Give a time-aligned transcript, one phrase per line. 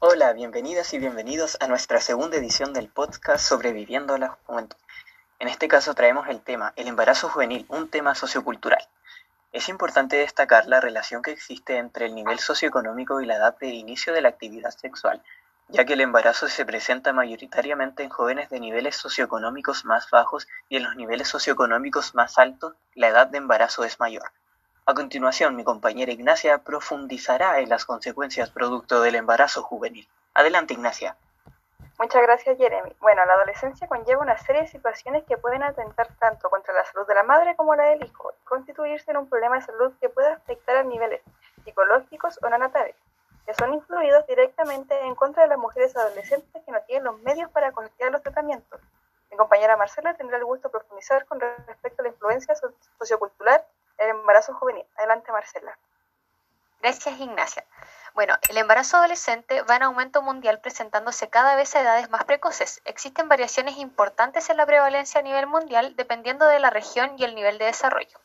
[0.00, 4.76] Hola, bienvenidas y bienvenidos a nuestra segunda edición del podcast Sobreviviendo a la Juventud.
[5.40, 8.78] En este caso traemos el tema el embarazo juvenil, un tema sociocultural.
[9.50, 13.70] Es importante destacar la relación que existe entre el nivel socioeconómico y la edad de
[13.70, 15.20] inicio de la actividad sexual,
[15.66, 20.76] ya que el embarazo se presenta mayoritariamente en jóvenes de niveles socioeconómicos más bajos y
[20.76, 24.30] en los niveles socioeconómicos más altos la edad de embarazo es mayor.
[24.88, 30.08] A continuación, mi compañera Ignacia profundizará en las consecuencias producto del embarazo juvenil.
[30.32, 31.14] Adelante, Ignacia.
[31.98, 32.96] Muchas gracias, Jeremy.
[32.98, 37.06] Bueno, la adolescencia conlleva una serie de situaciones que pueden atentar tanto contra la salud
[37.06, 40.08] de la madre como la del hijo y constituirse en un problema de salud que
[40.08, 41.20] puede afectar a niveles
[41.64, 42.96] psicológicos o neonatales,
[43.44, 47.50] que son influidos directamente en contra de las mujeres adolescentes que no tienen los medios
[47.50, 48.80] para costear los tratamientos.
[49.30, 52.54] Mi compañera Marcela tendrá el gusto de profundizar con respecto a la influencia
[52.98, 53.62] sociocultural
[53.98, 54.84] el embarazo juvenil.
[54.96, 55.76] Adelante, Marcela.
[56.80, 57.64] Gracias, Ignacia.
[58.14, 62.80] Bueno, el embarazo adolescente va en aumento mundial presentándose cada vez a edades más precoces.
[62.84, 67.34] Existen variaciones importantes en la prevalencia a nivel mundial dependiendo de la región y el
[67.34, 68.18] nivel de desarrollo.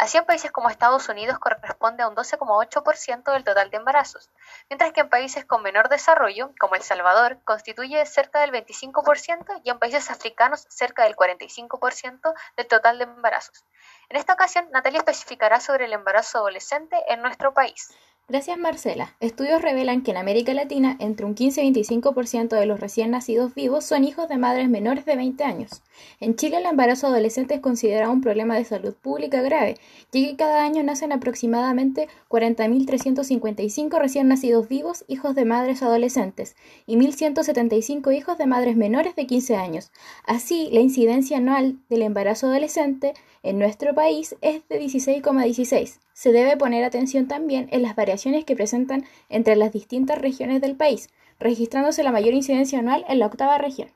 [0.00, 4.30] Así en países como Estados Unidos corresponde a un 12,8% del total de embarazos,
[4.70, 9.68] mientras que en países con menor desarrollo, como El Salvador, constituye cerca del 25% y
[9.68, 13.66] en países africanos cerca del 45% del total de embarazos.
[14.08, 17.92] En esta ocasión, Natalia especificará sobre el embarazo adolescente en nuestro país.
[18.30, 19.16] Gracias Marcela.
[19.18, 23.56] Estudios revelan que en América Latina entre un 15 y 25% de los recién nacidos
[23.56, 25.82] vivos son hijos de madres menores de 20 años.
[26.20, 29.78] En Chile el embarazo adolescente es considerado un problema de salud pública grave,
[30.12, 36.54] ya que cada año nacen aproximadamente 40.355 recién nacidos vivos hijos de madres adolescentes
[36.86, 39.90] y 1.175 hijos de madres menores de 15 años.
[40.24, 43.12] Así, la incidencia anual del embarazo adolescente
[43.42, 45.98] en nuestro país es de 16,16.
[46.12, 50.76] Se debe poner atención también en las variaciones que presentan entre las distintas regiones del
[50.76, 53.92] país, registrándose la mayor incidencia anual en la octava región.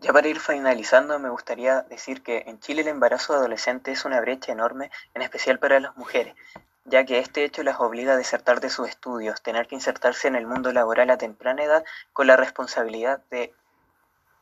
[0.00, 4.20] Ya para ir finalizando, me gustaría decir que en Chile el embarazo adolescente es una
[4.20, 6.34] brecha enorme, en especial para las mujeres,
[6.84, 10.34] ya que este hecho las obliga a desertar de sus estudios, tener que insertarse en
[10.34, 13.54] el mundo laboral a temprana edad con la responsabilidad de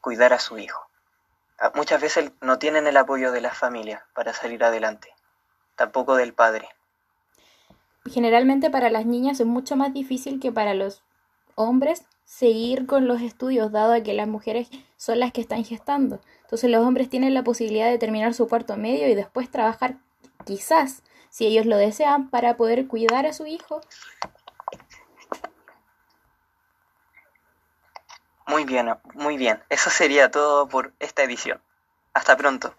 [0.00, 0.90] cuidar a su hijo.
[1.60, 5.10] Ah, muchas veces no tienen el apoyo de la familia para salir adelante,
[5.76, 6.69] tampoco del padre.
[8.10, 11.03] Generalmente para las niñas es mucho más difícil que para los
[11.56, 16.21] hombres seguir con los estudios, dado que las mujeres son las que están gestando.
[16.43, 19.97] Entonces los hombres tienen la posibilidad de terminar su cuarto medio y después trabajar,
[20.47, 23.82] quizás, si ellos lo desean, para poder cuidar a su hijo
[28.60, 29.65] Muy bien, muy bien.
[29.71, 31.62] Eso sería todo por esta edición.
[32.12, 32.75] Hasta pronto.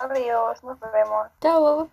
[0.00, 1.28] Adiós, nos vemos.
[1.40, 1.88] Chao.